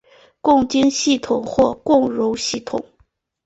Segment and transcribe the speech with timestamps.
[0.41, 2.87] 共晶系统或共熔系统。